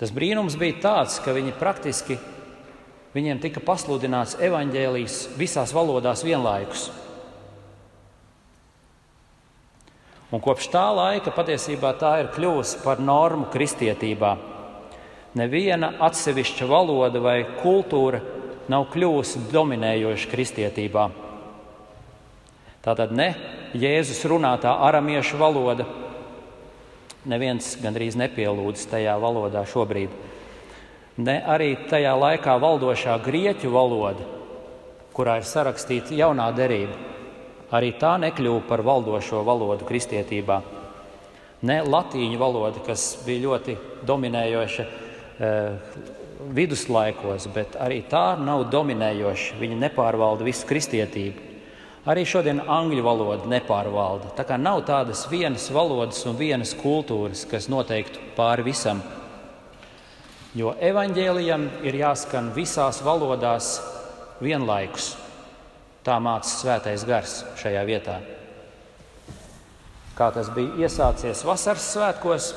Tas 0.00 0.10
brīnums 0.10 0.56
bija 0.58 0.80
tāds, 0.82 1.20
ka 1.22 1.32
viņi 1.36 1.54
praktiski 1.56 2.18
viņiem 3.14 3.38
tika 3.42 3.62
pasludināts 3.62 4.34
evaņģēlijs 4.42 5.18
visās 5.38 5.72
valodās 5.74 6.24
vienlaikus. 6.26 6.88
Un 10.34 10.42
kopš 10.42 10.66
tā 10.72 10.88
laika 10.90 11.30
patiesībā 11.30 11.92
tā 12.00 12.16
ir 12.24 12.32
kļuvusi 12.34 12.80
par 12.82 12.98
normu 12.98 13.46
kristietībā. 13.52 14.32
Neviena 15.38 15.92
atsevišķa 16.02 16.66
valoda 16.66 17.22
vai 17.22 17.36
kultūra 17.60 18.18
nav 18.70 18.88
kļuvusi 18.90 19.44
dominējoša 19.52 20.30
kristietībā. 20.30 21.04
Tātad 22.84 23.14
ne 23.14 23.28
Jēzus 23.78 24.24
runātā 24.30 24.74
aramiešu 24.88 25.38
valoda, 25.38 25.86
neviens 27.30 27.74
gandrīz 27.82 28.18
nepielūdz 28.20 28.86
tajā 28.92 29.16
valodā 29.22 29.64
šobrīd. 29.68 30.12
Ne 31.24 31.38
arī 31.46 31.74
tajā 31.88 32.14
laikā 32.18 32.58
valdošā 32.60 33.16
grieķu 33.22 33.70
valoda, 33.70 34.26
kurā 35.14 35.38
ir 35.40 35.48
sarakstīta 35.48 36.16
jaunā 36.18 36.50
derība 36.56 37.14
arī 37.74 37.94
tā 37.98 38.14
nekļuva 38.20 38.64
par 38.68 38.82
valdošo 38.86 39.42
valodu 39.46 39.86
kristietībā. 39.88 40.60
Ne 41.64 41.80
latīņu 41.86 42.38
valoda, 42.38 42.82
kas 42.84 43.14
bija 43.24 43.46
ļoti 43.46 43.76
dominējoša 44.06 44.84
e, 44.84 45.52
viduslaikos, 46.54 47.48
bet 47.54 47.78
arī 47.80 48.02
tā 48.10 48.34
nav 48.40 48.66
dominējoša. 48.72 49.58
Viņa 49.62 49.80
nepārvalda 49.86 50.44
visu 50.46 50.68
kristietību. 50.68 51.53
Arī 52.04 52.26
šodien 52.28 52.58
angļu 52.60 53.00
valoda 53.00 53.48
nepārvalda. 53.48 54.34
Tā 54.36 54.44
kā 54.44 54.58
nav 54.60 54.82
tādas 54.84 55.22
vienas 55.30 55.70
valodas 55.72 56.20
un 56.28 56.36
vienas 56.36 56.74
kultūras, 56.76 57.46
kas 57.48 57.70
noteiktu 57.72 58.20
pāri 58.36 58.66
visam. 58.66 59.00
Jo 60.54 60.74
evaņģēlijam 60.84 61.64
ir 61.88 61.96
jāskan 62.02 62.52
visās 62.52 63.00
valodās 63.02 63.78
vienlaikus. 64.44 65.14
Tā 66.04 66.18
māca 66.20 66.50
svētais 66.50 67.06
gars 67.08 67.40
šajā 67.62 67.86
vietā. 67.88 68.20
Kā 70.14 70.28
tas 70.30 70.52
bija 70.52 70.84
iesācies 70.84 71.40
vasaras 71.48 71.88
svētkos, 71.96 72.52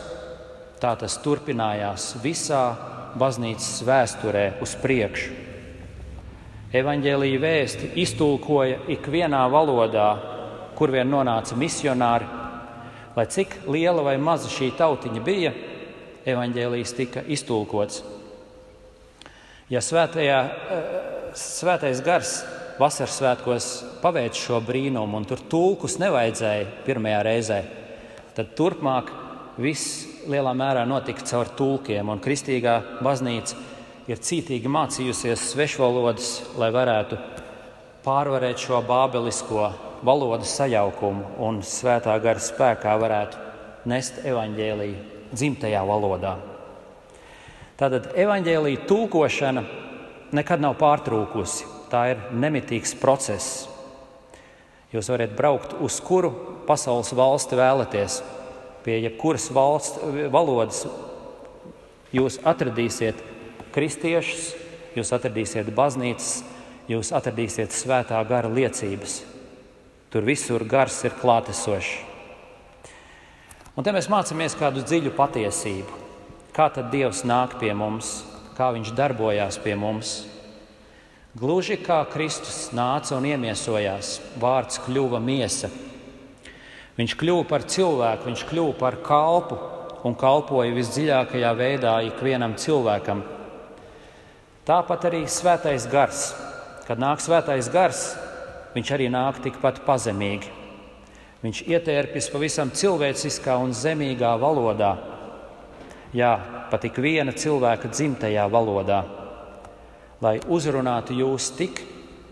tā 0.84 0.92
tas 1.00 1.16
turpinājās 1.24 2.18
visā 2.20 2.66
baznīcas 3.18 3.80
vēsturē 3.88 4.48
uz 4.62 4.76
priekšu. 4.84 5.47
Evangelija 6.76 7.40
vēsti 7.40 7.94
iztulkoja 8.04 8.82
ikvienā 8.92 9.46
valodā, 9.48 10.08
kur 10.76 10.92
vien 10.92 11.08
nonāca 11.08 11.56
misionāri. 11.56 12.28
Lai 13.16 13.26
cik 13.32 13.62
liela 13.72 14.04
vai 14.04 14.18
maza 14.20 14.52
šī 14.52 14.74
tautiņa 14.76 15.22
bija, 15.24 15.54
evanģēlijas 16.28 16.94
tika 16.98 17.24
iztulkots. 17.24 18.02
Ja 19.72 19.80
svētajā, 19.80 20.40
eh, 20.44 21.32
svētais 21.34 22.04
gars 22.04 22.44
vasaras 22.80 23.16
svētkos 23.16 24.02
paveic 24.02 24.36
šo 24.36 24.60
brīnumu, 24.62 25.16
un 25.16 25.26
tur 25.26 25.38
tulkus 25.38 25.98
nevajadzēja 25.98 26.68
pirmajā 26.86 27.24
reizē, 27.24 27.64
tad 28.36 28.56
turpmāk 28.56 29.10
viss 29.58 30.06
lielā 30.28 30.54
mērā 30.54 30.86
notika 30.86 31.24
caur 31.24 31.46
tulkiem, 31.46 32.10
un 32.10 32.20
kristīgā 32.20 33.02
baznīca 33.02 33.56
ir 34.08 34.22
cītīgi 34.24 34.72
mācījusies 34.72 35.50
svešvalodas, 35.52 36.30
lai 36.60 36.70
varētu 36.72 37.20
pārvarēt 38.06 38.62
šo 38.64 38.80
bābelisko 38.88 39.68
valodas 40.08 40.54
sajaukumu 40.56 41.36
un 41.44 41.60
svētā 41.66 42.16
gara 42.24 42.40
spēkā 42.40 42.94
varētu 43.02 43.46
nest 43.92 44.22
evaņģēlīju 44.24 45.34
dzimtajā 45.34 45.82
valodā. 45.88 46.38
Tātad 47.78 48.14
evaņģēlīja 48.18 48.86
tulkošana 48.90 49.64
nekad 50.34 50.64
nav 50.64 50.78
pārtrūkusi. 50.80 51.68
Tā 51.92 52.08
ir 52.12 52.24
nemitīgs 52.36 52.96
process. 53.00 53.68
Jūs 54.92 55.12
varat 55.12 55.36
braukt 55.36 55.76
uz 55.84 56.00
kuru 56.04 56.32
pasaules 56.68 57.14
valsti 57.16 57.60
vēlaties. 57.60 58.22
Pie 58.84 59.02
jebkuras 59.04 59.50
valsts 59.56 60.00
valodas 60.32 60.86
jūs 62.16 62.40
atradīsiet 62.48 63.20
kristiešus, 63.78 64.56
jūs 64.98 65.14
atradīsiet 65.14 65.70
baznīcas, 65.78 66.42
jūs 66.90 67.12
atradīsiet 67.14 67.76
svētā 67.76 68.18
gara 68.26 68.50
liecības. 68.50 69.20
Tur 70.10 70.26
visur 70.26 70.66
gars 70.66 70.98
ir 71.06 71.14
klātesošs. 71.20 71.92
Un 73.78 73.86
te 73.86 73.94
mēs 73.94 74.10
mācāmies 74.10 74.58
kādu 74.58 74.82
dziļu 74.82 75.12
patiesību. 75.14 76.02
Kā 76.56 76.72
tad 76.74 76.90
Dievs 76.90 77.22
nāk 77.30 77.60
pie 77.62 77.70
mums, 77.78 78.24
kā 78.58 78.72
Viņš 78.74 78.96
darbojās 78.98 79.60
pie 79.62 79.76
mums? 79.78 80.24
Gluži 81.38 81.78
kā 81.78 82.00
Kristus 82.10 82.72
nāca 82.74 83.14
un 83.20 83.28
iemiesojās, 83.30 84.16
vārds 84.42 84.82
kļuva 84.88 85.22
miesa. 85.22 85.70
Viņš 86.98 87.14
kļuva 87.20 87.46
par 87.46 87.68
cilvēku, 87.70 88.32
viņš 88.32 88.46
kļuva 88.50 88.74
par 88.80 88.98
kalpu 89.06 89.62
un 90.08 90.18
kalpoja 90.18 90.74
visdziļākajā 90.74 91.52
veidā 91.60 92.00
ikvienam 92.10 92.58
cilvēkam. 92.58 93.22
Tāpat 94.68 95.06
arī 95.08 95.22
svētais 95.32 95.86
gars. 95.88 96.34
Kad 96.84 97.00
nāk 97.00 97.22
svētais 97.24 97.70
gars, 97.72 98.02
viņš 98.74 98.90
arī 98.92 99.06
nāk 99.08 99.40
tikpat 99.46 99.80
pazemīgi. 99.86 100.52
Viņš 101.40 101.62
ietērpjas 101.72 102.28
pavisam 102.34 102.74
cilvēciskā 102.76 103.56
un 103.64 103.72
zemīgā 103.72 104.34
valodā. 104.42 104.92
Jā, 106.12 106.34
pat 106.68 106.84
ik 106.84 107.00
viena 107.00 107.32
cilvēka 107.32 107.94
dzimtajā 107.94 108.44
valodā, 108.52 109.02
lai 110.20 110.36
uzrunātu 110.52 111.16
jūs 111.16 111.48
tik 111.56 111.80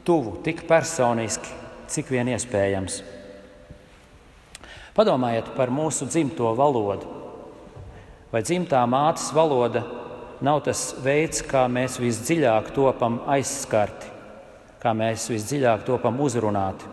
tuvu, 0.04 0.42
tik 0.44 0.65
personiski, 0.68 1.56
cik 1.88 2.12
vien 2.12 2.36
iespējams. 2.36 3.00
Padomājiet 4.96 5.56
par 5.56 5.72
mūsu 5.72 6.08
dzimto 6.12 6.51
valodu. 6.56 7.08
Vai 8.32 8.44
dzimtā 8.44 8.84
mātes 8.92 9.32
valoda 9.32 9.86
nav 10.44 10.63
tas 10.65 10.89
veids, 11.04 11.44
kā 11.46 11.65
mēs 11.72 12.00
visdziļāk 12.01 12.74
topam 12.75 13.22
aizskarti, 13.32 14.12
kā 14.82 14.94
mēs 14.98 15.30
visdziļāk 15.32 15.86
topam 15.88 16.20
uzrunāti. 16.24 16.92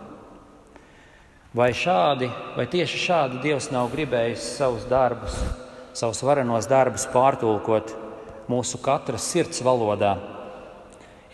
Vai 1.52 1.72
šādi, 1.76 2.30
vai 2.56 2.64
tieši 2.70 3.00
šādi 3.02 3.42
Dievs 3.42 3.68
nav 3.74 3.90
gribējis 3.92 4.44
savus 4.56 4.86
darbus, 4.88 5.34
savus 5.92 6.22
varenos 6.24 6.68
darbus 6.70 7.04
pārtulkot 7.12 7.92
mūsu 8.48 8.80
katras 8.80 9.26
sirds 9.28 9.60
valodā, 9.64 10.14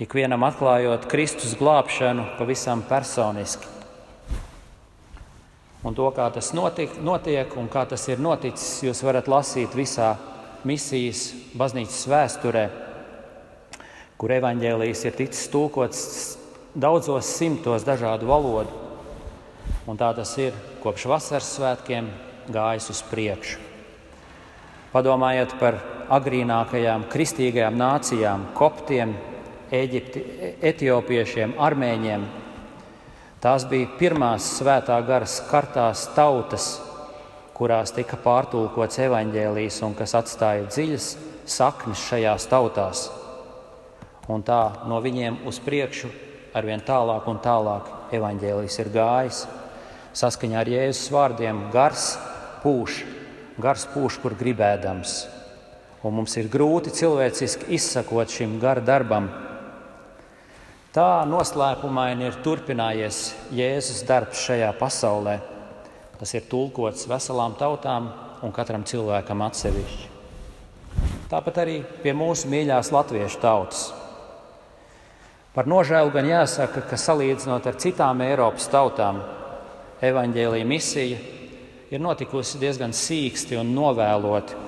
ikvienam 0.03 0.43
atklājot 0.49 1.07
Kristus 1.11 1.55
glābšanu 1.59 2.33
pavisam 2.39 2.83
personiski. 2.89 3.77
Un 5.87 5.95
to, 5.95 6.09
kā 6.11 6.27
tas 6.35 6.51
notiek, 6.51 6.97
notiek 6.99 7.55
un 7.57 7.71
kā 7.71 7.85
tas 7.87 8.03
ir 8.11 8.19
noticis, 8.19 8.81
jūs 8.83 9.05
varat 9.07 9.31
lasīt 9.31 9.77
visā 9.79 10.17
misijas 10.67 11.33
baznīcas 11.59 12.07
vēsturē, 12.11 12.65
kur 14.19 14.35
evaņģēlijas 14.35 15.05
ir 15.07 15.17
ticis 15.19 15.47
tulkots 15.53 16.03
daudzos 16.75 17.31
simtos 17.39 17.87
dažādu 17.87 18.29
valodu. 18.29 18.87
Un 19.89 19.97
tā 19.97 20.11
tas 20.17 20.35
ir 20.41 20.57
kopš 20.83 21.07
vasaras 21.09 21.55
svētkiem 21.57 22.11
gājis 22.53 22.91
uz 22.93 23.01
priekšu. 23.09 23.61
Padomājiet 24.93 25.53
par 25.61 25.79
agrīnākajām 26.17 27.07
kristīgajām 27.13 27.77
nācijām, 27.77 28.51
koptiem, 28.57 29.17
Eģipti, 29.69 30.23
etiopiešiem, 30.65 31.51
armēņiem. 31.61 32.23
Tās 33.45 33.67
bija 33.69 33.91
pirmās 33.99 34.47
svētā 34.57 34.97
gara 35.05 35.29
skartās 35.29 36.07
tautas, 36.17 36.71
kurās 37.59 37.91
tika 37.95 38.17
pārtulkots 38.23 39.01
evaņģēlijs 39.03 39.81
un 39.87 39.97
kas 39.99 40.15
atstāja 40.15 40.69
dziļas 40.71 41.09
saknes 41.49 42.05
šajās 42.07 42.47
tautās. 42.51 43.09
Un 44.29 44.45
tā 44.47 44.61
no 44.87 45.01
viņiem 45.03 45.41
uz 45.49 45.59
priekšu 45.65 46.11
arvien 46.59 46.83
tālāk 46.85 47.27
un 47.31 47.41
tālāk 47.43 47.89
evaņģēlijs 48.15 48.79
ir 48.83 48.93
gājis. 48.95 49.41
Saskaņā 50.19 50.61
ar 50.61 50.71
Jēzus 50.71 51.11
vārdiem 51.15 51.67
gars 51.73 52.13
pūš, 52.63 53.03
gars 53.61 53.87
pūš, 53.93 54.21
kur 54.23 54.37
gribēdams. 54.39 55.19
Un 56.07 56.15
mums 56.15 56.37
ir 56.39 56.51
grūti 56.53 56.95
cilvēciski 56.95 57.73
izsakot 57.75 58.31
šim 58.31 58.59
gara 58.63 58.85
darbam. 58.85 59.29
Tā 60.95 61.25
noslēpumaini 61.29 62.29
ir 62.31 62.39
turpinājies 62.45 63.23
Jēzus 63.55 64.05
darbs 64.09 64.47
šajā 64.47 64.71
pasaulē. 64.79 65.39
Tas 66.19 66.35
ir 66.35 66.49
tulkots 66.51 67.07
veselām 67.11 67.55
tautām 67.59 68.11
un 68.43 68.55
katram 68.55 68.85
cilvēkam 68.87 69.43
atsevišķi. 69.47 70.09
Tāpat 71.29 71.61
arī 71.63 71.79
pie 72.03 72.15
mūsu 72.17 72.49
mīļās 72.51 72.91
latviešu 72.95 73.41
tautas. 73.43 73.89
Par 75.55 75.69
nožēlu 75.69 76.13
gan 76.15 76.27
jāsaka, 76.29 76.83
ka 76.89 76.97
salīdzinot 76.99 77.67
ar 77.67 77.79
citām 77.83 78.23
Eiropas 78.25 78.69
tautām, 78.73 79.21
evaņģēlīja 80.05 80.67
misija 80.69 81.19
ir 81.91 82.03
notikusi 82.03 82.61
diezgan 82.63 82.95
sīksti 82.95 83.59
un 83.61 83.73
novēloti, 83.77 84.59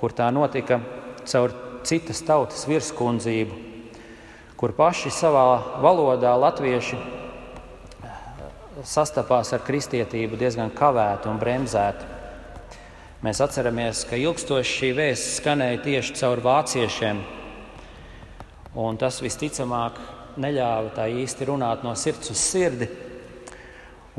kur 0.00 0.14
tā 0.16 0.30
notika 0.34 0.80
caur 1.24 1.54
citas 1.86 2.22
tautas 2.24 2.64
virskundzību, 2.68 3.58
kur 4.60 4.74
paši 4.76 5.12
savā 5.12 5.44
valodā 5.84 6.32
latvieši 6.40 6.98
sastapās 8.84 9.52
ar 9.56 9.64
kristietību 9.64 10.38
diezgan 10.38 10.72
kavēti 10.76 11.30
un 11.30 11.40
bremzēti. 11.40 12.10
Mēs 13.24 13.40
atceramies, 13.40 14.02
ka 14.04 14.18
ilgstoši 14.20 14.74
šī 14.78 14.90
vēsts 14.98 15.38
skanēja 15.40 15.80
tieši 15.86 16.16
caur 16.20 16.42
vāciešiem, 16.44 17.22
un 18.84 19.00
tas 19.00 19.22
visticamāk 19.24 19.96
neļāva 20.36 20.92
tā 20.98 21.08
īsti 21.08 21.48
runāt 21.48 21.86
no 21.86 21.94
sirds 21.96 22.34
uz 22.34 22.42
sirdi, 22.42 22.90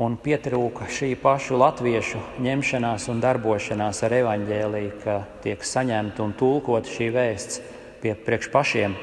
un 0.02 0.18
pietrūka 0.20 0.90
šī 0.92 1.14
pašu 1.22 1.56
latviešu 1.60 2.20
ņemšanās 2.44 3.06
un 3.12 3.22
darbošanās 3.22 4.02
ar 4.04 4.18
evaņģēlīju, 4.18 4.96
ka 5.04 5.20
tiek 5.44 5.62
saņemta 5.64 6.24
un 6.26 6.34
tulkota 6.36 6.90
šī 6.90 7.12
vēsts 7.14 7.62
pie 8.02 8.18
priekš 8.26 8.50
pašiem. 8.52 8.96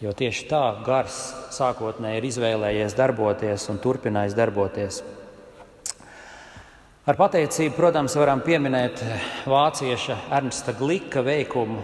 Jo 0.00 0.14
tieši 0.16 0.46
tā 0.48 0.62
gars 0.80 1.16
sākotnēji 1.52 2.22
ir 2.22 2.26
izvēlējies 2.30 2.94
darboties 2.96 3.66
un 3.68 3.76
turpinājis 3.84 4.32
darboties. 4.32 5.02
Ar 7.04 7.18
pateicību, 7.18 7.74
protams, 7.76 8.14
varam 8.16 8.40
pieminēt 8.40 9.02
vācieša 9.44 10.16
Ernsta 10.38 10.72
Glika 10.78 11.20
veikumu, 11.26 11.82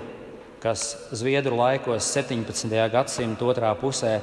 kas 0.62 0.86
Zviedru 1.12 1.58
laikos 1.60 2.08
17. 2.16 2.72
gadsimta 2.94 3.50
otrā 3.50 3.74
pusē 3.76 4.14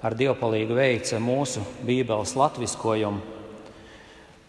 ar 0.00 0.16
dievpalīgu 0.16 0.80
veica 0.80 1.20
mūsu 1.20 1.66
Bībeles 1.84 2.32
latviskojumu. 2.32 3.20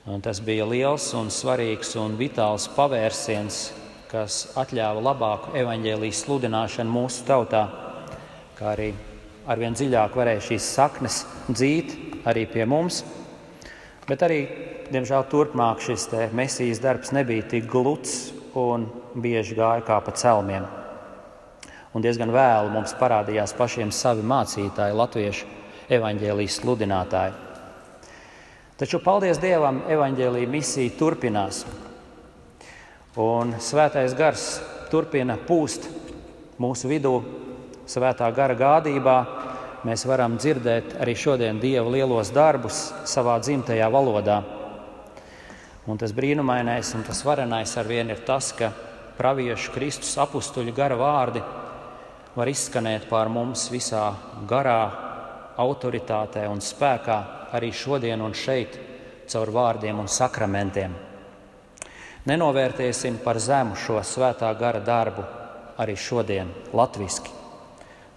Un 0.08 0.24
tas 0.24 0.40
bija 0.40 0.64
liels 0.64 1.10
un 1.20 1.28
svarīgs 1.28 1.98
un 2.00 2.16
vitāls 2.16 2.72
pavērsiens, 2.80 3.60
kas 4.08 4.40
atļāva 4.56 5.04
labāku 5.12 5.58
evaņģēlijas 5.66 6.24
sludināšanu 6.24 6.96
mūsu 6.96 7.28
tautā 7.28 7.68
kā 8.60 8.74
arī 8.74 8.90
arvien 9.48 9.72
dziļāk 9.72 10.18
varēja 10.20 10.42
šīs 10.50 10.66
saknes 10.76 11.22
dzīt 11.48 11.94
arī 12.28 12.44
pie 12.52 12.66
mums. 12.68 13.06
Bet 14.10 14.26
arī, 14.26 14.40
diemžēl, 14.92 15.24
turpmāk 15.32 15.80
šis 15.86 16.10
mesijas 16.36 16.82
darbs 16.84 17.14
nebija 17.16 17.46
tik 17.48 17.70
gluds 17.72 18.34
un 18.60 18.90
bieži 19.16 19.56
gāja 19.56 19.86
kā 19.88 20.02
pa 20.04 20.12
celmiem. 20.12 20.68
Un 21.96 22.04
diezgan 22.04 22.34
vēlu 22.36 22.74
mums 22.74 22.92
parādījās 23.00 23.56
pašiem 23.56 23.94
savi 23.96 24.28
mācītāji, 24.28 24.98
latviešu 24.98 25.48
evaņģēlijas 25.96 26.60
sludinātāji. 26.60 27.38
Taču, 28.80 29.00
paldies 29.04 29.40
Dievam, 29.40 29.86
evaņģēlīja 29.88 30.52
misija 30.52 30.98
turpinās. 31.00 31.64
Un 33.20 33.56
svētais 33.64 34.14
gars 34.16 34.50
turpina 34.92 35.40
pūst 35.48 35.90
mūsu 36.60 36.92
vidū, 36.92 37.18
svētā 37.90 38.30
gara 38.36 38.56
gādībā, 38.58 39.18
mēs 39.88 40.06
varam 40.06 40.38
dzirdēt 40.38 40.98
arī 41.02 41.16
šodien 41.18 41.60
Dieva 41.62 41.90
lielos 41.90 42.32
darbus 42.36 42.90
savā 43.10 43.40
dzimtajā 43.42 43.90
valodā. 43.92 44.42
Un 45.90 45.98
tas 45.98 46.14
brīnumainais 46.14 46.94
un 46.94 47.04
tas 47.08 47.24
varenais 47.26 47.72
ar 47.78 47.88
vienu 47.90 48.14
ir 48.14 48.22
tas, 48.28 48.52
ka 48.54 48.70
praviešu 49.18 49.74
Kristus 49.74 50.14
apstuļu 50.22 50.76
gara 50.76 50.98
vārdi 51.00 51.42
var 52.36 52.52
izskanēt 52.52 53.10
pār 53.10 53.32
mums 53.34 53.66
visā 53.74 54.06
garā, 54.48 54.82
autoritātē 55.60 56.46
un 56.48 56.62
spēkā 56.64 57.18
arī 57.58 57.72
šodien 57.76 58.22
un 58.22 58.38
šeit, 58.38 58.78
caur 59.30 59.52
vārdiem 59.54 60.00
un 60.00 60.08
sakramentiem. 60.08 60.94
Nenovērtēsim 62.30 63.20
par 63.24 63.40
zemu 63.42 63.76
šo 63.80 64.00
svētā 64.06 64.54
gara 64.60 64.84
darbu 64.84 65.26
arī 65.80 65.98
šodien, 65.98 66.54
latviešu. 66.76 67.39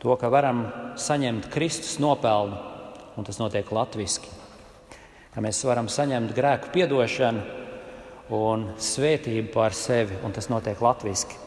To, 0.03 0.17
ka 0.19 0.27
varam 0.35 0.65
saņemt 0.99 1.47
Kristus 1.53 2.01
nopelnu, 2.03 2.57
un 3.15 3.27
tas 3.27 3.39
notiek 3.39 3.69
latviešu. 3.71 4.33
Ka 5.31 5.41
mēs 5.45 5.63
varam 5.63 5.87
saņemt 5.87 6.35
grēku 6.35 6.73
piedošanu 6.75 7.45
un 8.35 8.67
svētību 8.83 9.53
pār 9.55 9.77
sevi, 9.79 10.19
un 10.27 10.35
tas 10.35 10.51
notiek 10.51 10.81
latviešu. 10.83 11.39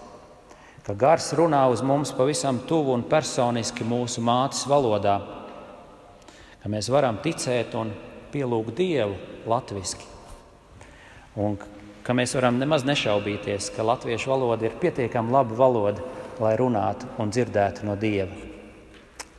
Ka 0.88 0.96
gars 0.96 1.34
runā 1.36 1.66
uz 1.74 1.84
mums 1.84 2.14
pavisam 2.16 2.62
tuvu 2.70 2.94
un 2.96 3.04
personiski 3.10 3.84
mūsu 3.84 4.24
mātes 4.24 4.64
valodā, 4.70 5.18
ka 6.64 6.72
mēs 6.72 6.88
varam 6.94 7.20
ticēt 7.26 7.76
un 7.76 7.92
pielūgt 8.32 8.78
Dievu 8.80 9.20
latviešu. 9.52 10.14
Un 11.42 11.60
ka 12.06 12.16
mēs 12.16 12.38
varam 12.38 12.62
nemaz 12.62 12.86
nešaubīties, 12.88 13.74
ka 13.76 13.84
latviešu 13.84 14.32
valoda 14.32 14.70
ir 14.70 14.80
pietiekami 14.80 15.34
laba 15.36 15.58
valoda, 15.58 16.06
lai 16.40 16.54
runātu 16.60 17.10
un 17.20 17.34
dzirdētu 17.34 17.88
no 17.88 17.98
Dieva. 18.00 18.45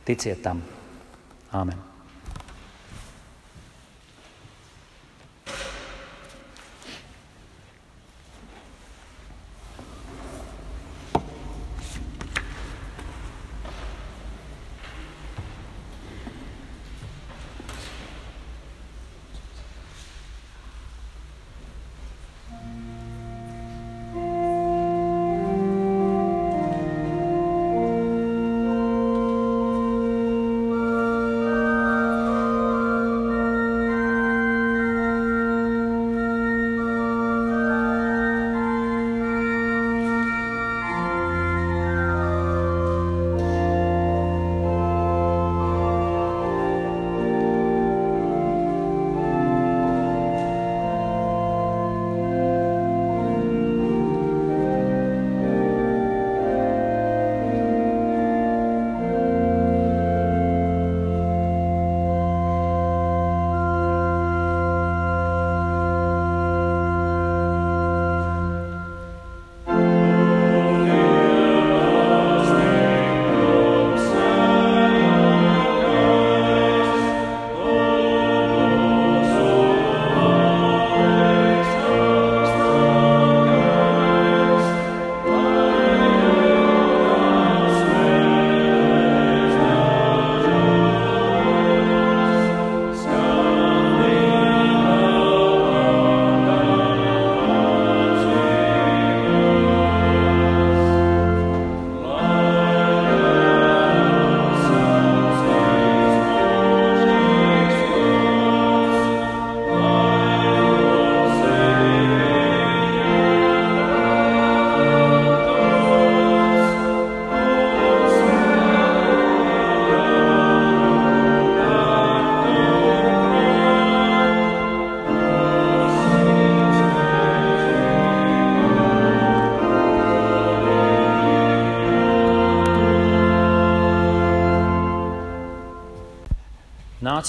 Ticiet 0.07 0.39
tam! 0.41 0.63
Āmen! 1.51 1.86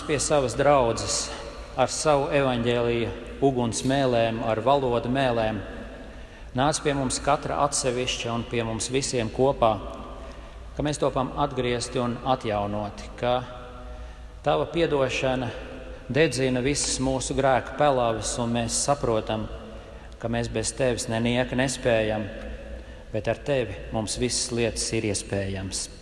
Pie 0.08 0.16
savas 0.18 0.54
draudzes 0.56 1.26
ar 1.76 1.90
savu 1.92 2.30
evaņģēlīju, 2.32 3.08
uguns 3.44 3.82
mēlēm, 3.84 4.38
ar 4.40 4.62
valodu 4.64 5.10
mēlēm. 5.12 5.58
Nāca 6.56 6.80
pie 6.86 6.94
mums 6.96 7.18
katra 7.20 7.58
atsevišķa 7.66 8.30
un 8.32 8.46
pie 8.48 8.62
mums 8.64 8.88
visiem 8.88 9.28
kopā, 9.28 9.74
ka 10.72 10.86
mēs 10.86 11.02
topam 11.02 11.34
atgriezti 11.44 12.00
un 12.00 12.16
atjaunoti, 12.24 13.10
ka 13.20 13.34
tava 14.46 14.64
piedošana 14.72 15.50
dedzina 16.08 16.64
visas 16.64 16.96
mūsu 17.04 17.36
grēku 17.36 17.76
pelavas, 17.76 18.32
un 18.40 18.56
mēs 18.56 18.80
saprotam, 18.88 19.44
ka 20.16 20.32
mēs 20.32 20.48
bez 20.48 20.72
tevis 20.72 21.10
nenieka 21.12 21.60
nespējam, 21.60 22.24
bet 23.12 23.28
ar 23.28 23.44
tevi 23.44 23.76
mums 23.92 24.16
visas 24.16 24.48
lietas 24.56 24.88
ir 24.96 25.12
iespējams. 25.12 25.97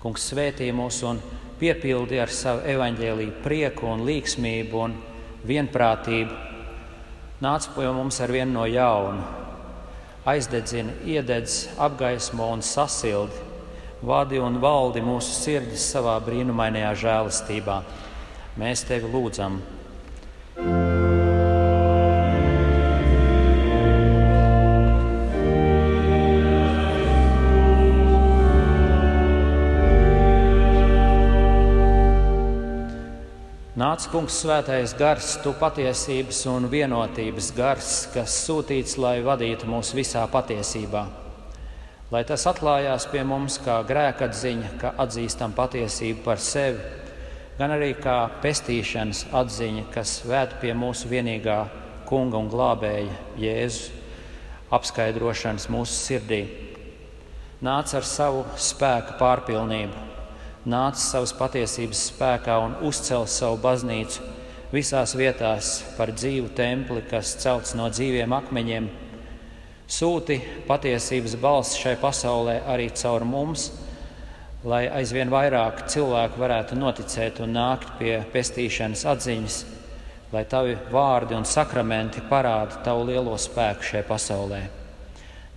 Kungs 0.00 0.30
svētī 0.30 0.70
mūs 0.72 1.02
un 1.04 1.18
piepildi 1.60 2.16
ar 2.22 2.30
savu 2.32 2.62
evaņģēlīju 2.72 3.34
prieku 3.44 3.84
un 3.90 4.06
līksmību 4.08 4.78
un 4.80 4.94
vienprātību, 5.44 6.36
nāc 7.44 7.68
pie 7.74 7.88
mums 7.92 8.20
ar 8.24 8.32
vienu 8.32 8.54
no 8.54 8.64
jaunu, 8.64 9.20
aizdedzina, 10.24 10.94
iededz, 11.04 11.66
apgaismo 11.76 12.48
un 12.54 12.64
sasildi, 12.64 13.44
vadi 14.00 14.40
un 14.40 14.56
valdi 14.62 15.04
mūsu 15.04 15.36
sirdis 15.36 15.84
savā 15.92 16.16
brīnumainajā 16.24 16.94
žēlastībā. 17.04 17.82
Mēs 18.60 18.86
tevi 18.88 19.12
lūdzam! 19.12 19.60
Nāc, 34.00 34.08
kungs, 34.14 34.36
svētais 34.40 34.94
gars, 34.96 35.26
tu 35.44 35.50
patiesības 35.60 36.38
un 36.48 36.70
vienotības 36.72 37.50
gars, 37.52 37.88
kas 38.14 38.32
sūtīts, 38.46 38.94
lai 38.96 39.18
vadītu 39.20 39.68
mūs 39.68 39.90
visā 39.92 40.22
patiesībā. 40.24 41.02
Lai 42.08 42.22
tas 42.24 42.46
atklājās 42.48 43.04
pie 43.12 43.20
mums 43.28 43.58
kā 43.60 43.76
grēkatziņa, 43.84 44.70
ka 44.80 44.94
atzīstam 45.04 45.52
patiesību 45.52 46.24
par 46.24 46.40
sevi, 46.40 46.80
gan 47.58 47.76
arī 47.76 47.92
kā 48.00 48.16
pestīšanas 48.40 49.26
atziņa, 49.36 49.84
kas 49.92 50.16
ved 50.24 50.56
pie 50.64 50.72
mūsu 50.72 51.12
vienīgā 51.12 51.60
kunga 52.08 52.40
un 52.40 52.48
glābēja 52.48 53.12
Jēzus 53.36 53.90
apskaidrošanas 54.72 55.68
mūsu 55.68 56.00
sirdī. 56.06 56.46
Nāc 57.60 57.92
ar 57.92 58.08
savu 58.08 58.46
spēku 58.56 59.20
pārpilnību, 59.20 60.09
nāca 60.68 61.00
savas 61.00 61.32
patiesības 61.36 62.02
spēkā 62.10 62.56
un 62.60 62.76
uzcēla 62.84 63.28
savu 63.30 63.58
baznīcu 63.62 64.24
visās 64.72 65.14
vietās 65.18 65.80
par 65.96 66.12
dzīvu 66.14 66.52
templi, 66.56 67.02
kas 67.10 67.34
celts 67.40 67.74
no 67.78 67.88
dzīviem 67.90 68.32
akmeņiem. 68.36 68.88
Sūti 69.90 70.38
patiesības 70.68 71.34
balss 71.42 71.78
šai 71.80 71.96
pasaulē 71.98 72.60
arī 72.70 72.90
caur 72.94 73.24
mums, 73.26 73.70
lai 74.62 74.84
aizvien 74.92 75.32
vairāk 75.32 75.86
cilvēku 75.90 76.38
varētu 76.38 76.78
noticēt 76.78 77.40
un 77.42 77.56
nākt 77.56 77.96
pie 77.98 78.20
pestīšanas 78.32 79.06
atziņas, 79.14 79.62
lai 80.30 80.44
tavi 80.46 80.76
vārdi 80.92 81.34
un 81.34 81.48
sakramenti 81.48 82.22
parāda 82.30 82.84
tavu 82.84 83.08
lielo 83.10 83.34
spēku 83.40 83.88
šajā 83.90 84.04
pasaulē. 84.06 84.60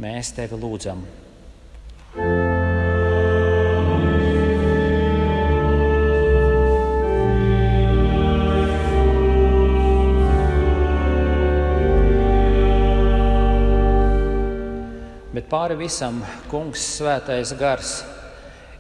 Mēs 0.02 0.34
tevi 0.34 0.58
lūdzam! 0.58 1.04
Pāri 15.54 15.76
visam 15.78 16.16
Kungs 16.50 16.82
svētais 16.96 17.52
gars 17.60 18.00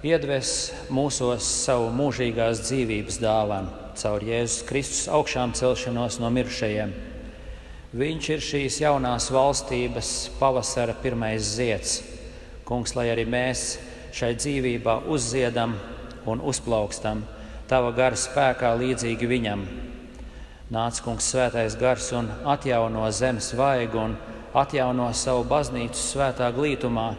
iedves 0.02 0.72
mūsos 0.90 1.46
savu 1.46 1.92
mūžīgās 1.94 2.64
dzīvības 2.66 3.20
dāvanu 3.22 3.70
caur 4.00 4.26
Jēzus 4.26 4.64
Kristus 4.66 5.04
augšām 5.06 5.54
celšanos 5.54 6.18
no 6.18 6.32
mirušajiem. 6.34 6.96
Viņš 7.94 8.30
ir 8.34 8.42
šīs 8.42 8.80
jaunās 8.82 9.30
valstības 9.30 10.10
pavasara 10.40 10.98
pirmais 10.98 11.46
zieds. 11.60 12.00
Kungs, 12.66 12.96
lai 12.98 13.12
arī 13.14 13.28
mēs 13.30 13.78
šai 14.18 14.34
dzīvībā 14.40 15.04
uzziedam 15.14 15.78
un 16.26 16.42
uzplaukstam 16.42 17.22
Tava 17.70 17.94
gara 17.96 18.18
spēkā 18.18 18.74
līdzīgi 18.82 19.30
Viņam. 19.30 19.62
Nāc, 20.74 20.98
Kungs, 21.06 21.30
svētais 21.30 21.78
gars 21.78 22.10
un 22.18 22.34
atjauno 22.50 23.06
zemes 23.14 23.54
vaigu 23.56 24.02
un 24.02 24.18
atjauno 24.54 25.10
savu 25.18 25.44
baznīcu 25.50 25.98
svētā 25.98 26.52
glītumā, 26.54 27.14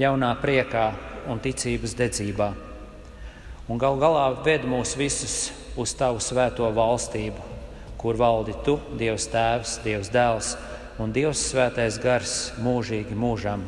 jaunā 0.00 0.32
priekā 0.42 0.90
un 1.30 1.40
ticības 1.42 1.94
dedzībā. 1.98 2.50
Un 3.70 3.78
gal 3.78 3.98
galā 4.00 4.26
ved 4.44 4.66
mūs 4.66 4.96
visus 4.98 5.36
uz 5.78 5.94
tavu 5.96 6.20
svēto 6.20 6.66
valstību, 6.74 7.50
kur 8.00 8.18
valdi 8.18 8.56
tu, 8.66 8.80
Dievs 8.98 9.28
Tēvs, 9.30 9.78
Dievs 9.84 10.10
Dēls 10.12 10.56
un 11.00 11.14
Dievs 11.14 11.46
Svētais 11.52 12.00
Gars 12.02 12.52
mūžīgi 12.60 13.14
mūžam. 13.16 13.62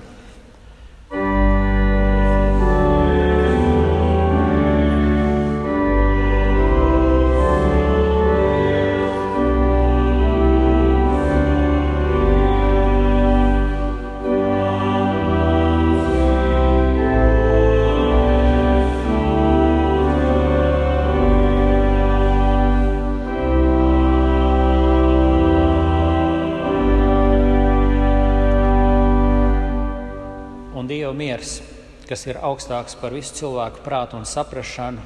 kas 32.15 32.29
ir 32.31 32.37
augstāks 32.47 32.95
par 33.01 33.11
visu 33.11 33.35
cilvēku 33.35 33.81
prātu 33.83 34.15
un 34.15 34.27
saprāšanu, 34.29 35.03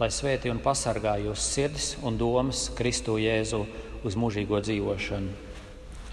lai 0.00 0.08
svētī 0.08 0.48
un 0.48 0.62
pasargā 0.64 1.18
jūsu 1.20 1.44
sirdis 1.44 1.88
un 2.00 2.16
domas 2.16 2.70
Kristu 2.78 3.18
Jēzu 3.20 3.66
uz 4.08 4.16
mūžīgo 4.16 4.62
dzīvošanu. 4.64 5.34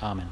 Āmen! 0.03 0.27